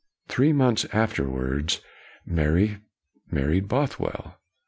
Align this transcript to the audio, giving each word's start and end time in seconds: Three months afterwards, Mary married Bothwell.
Three 0.27 0.51
months 0.51 0.85
afterwards, 0.91 1.79
Mary 2.25 2.79
married 3.29 3.67
Bothwell. 3.67 4.39